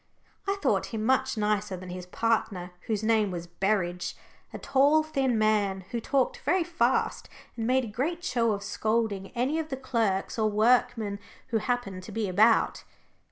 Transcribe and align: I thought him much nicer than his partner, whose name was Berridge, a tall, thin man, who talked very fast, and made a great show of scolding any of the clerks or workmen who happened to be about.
I 0.47 0.55
thought 0.55 0.87
him 0.87 1.05
much 1.05 1.37
nicer 1.37 1.77
than 1.77 1.91
his 1.91 2.07
partner, 2.07 2.71
whose 2.87 3.03
name 3.03 3.29
was 3.29 3.45
Berridge, 3.45 4.17
a 4.51 4.57
tall, 4.57 5.03
thin 5.03 5.37
man, 5.37 5.81
who 5.91 5.99
talked 6.01 6.39
very 6.39 6.63
fast, 6.63 7.29
and 7.55 7.67
made 7.67 7.83
a 7.83 7.87
great 7.99 8.23
show 8.23 8.53
of 8.53 8.63
scolding 8.63 9.27
any 9.35 9.59
of 9.59 9.69
the 9.69 9.77
clerks 9.77 10.39
or 10.39 10.49
workmen 10.49 11.19
who 11.49 11.59
happened 11.59 12.01
to 12.01 12.11
be 12.11 12.27
about. 12.27 12.83